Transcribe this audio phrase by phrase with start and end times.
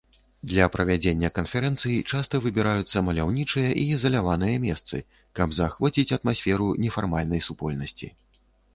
[0.51, 4.95] Для правядзення канферэнцый часта выбіраюцца маляўнічыя і ізаляваныя месцы,
[5.41, 8.15] каб заахвоціць атмасферу нефармальнай супольнасці.